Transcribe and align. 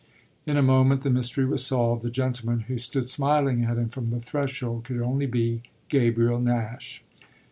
In 0.47 0.57
a 0.57 0.63
moment 0.63 1.01
the 1.01 1.11
mystery 1.11 1.45
was 1.45 1.63
solved: 1.63 2.01
the 2.03 2.09
gentleman 2.09 2.61
who 2.61 2.79
stood 2.79 3.07
smiling 3.07 3.63
at 3.65 3.77
him 3.77 3.89
from 3.89 4.09
the 4.09 4.19
threshold 4.19 4.83
could 4.85 4.99
only 4.99 5.27
be 5.27 5.61
Gabriel 5.89 6.39
Nash. 6.39 7.03